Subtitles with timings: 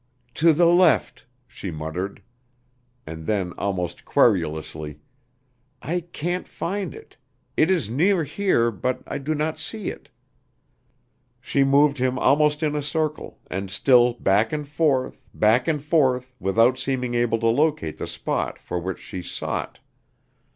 [0.33, 2.23] "To the left," she muttered.
[3.05, 4.99] And then almost querulously,
[5.79, 7.17] "I can't find it.
[7.55, 10.09] It is near here, but I do not see it."
[11.39, 16.33] She moved him almost in a circle, and still back and forth, back and forth
[16.39, 19.77] without seeming able to locate the spot for which she sought.